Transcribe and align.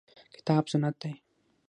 کتاب 0.35 0.63
سنت 0.71 0.95
دي. 1.01 1.11